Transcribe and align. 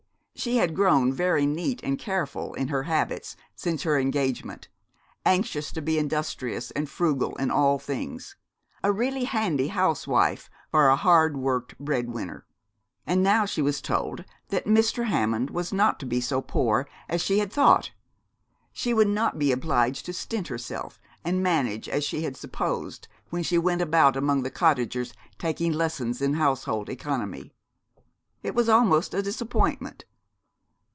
She 0.33 0.57
had 0.57 0.73
grown 0.75 1.13
very 1.13 1.45
neat 1.45 1.83
and 1.83 1.99
careful 1.99 2.55
in 2.55 2.69
her 2.69 2.83
habits 2.83 3.35
since 3.55 3.83
her 3.83 3.99
engagement, 3.99 4.69
anxious 5.23 5.71
to 5.73 5.83
be 5.83 5.99
industrious 5.99 6.71
and 6.71 6.89
frugal 6.89 7.35
in 7.35 7.51
all 7.51 7.77
things 7.77 8.37
a 8.83 8.91
really 8.91 9.25
handy 9.25 9.67
housewife 9.67 10.49
for 10.71 10.87
a 10.89 10.95
hard 10.95 11.37
worked 11.37 11.77
bread 11.77 12.09
winner. 12.09 12.47
And 13.05 13.21
now 13.21 13.45
she 13.45 13.61
was 13.61 13.81
told 13.83 14.23
that 14.49 14.65
Mr. 14.65 15.05
Hammond 15.05 15.51
was 15.51 15.71
not 15.71 16.01
so 16.21 16.41
poor 16.41 16.87
as 17.07 17.21
she 17.21 17.37
had 17.37 17.53
thought. 17.53 17.91
She 18.73 18.95
would 18.95 19.09
not 19.09 19.37
be 19.37 19.51
obliged 19.51 20.07
to 20.07 20.13
stint 20.13 20.47
herself, 20.47 20.99
and 21.23 21.43
manage, 21.43 21.87
as 21.87 22.03
she 22.03 22.23
had 22.23 22.35
supposed 22.35 23.07
when 23.29 23.43
she 23.43 23.59
went 23.59 23.83
about 23.83 24.17
among 24.17 24.41
the 24.41 24.49
cottagers, 24.49 25.13
taking 25.37 25.71
lessons 25.71 26.19
in 26.19 26.33
household 26.33 26.89
economy. 26.89 27.53
It 28.41 28.55
was 28.55 28.67
almost 28.69 29.13
a 29.13 29.21
disappointment. 29.21 30.05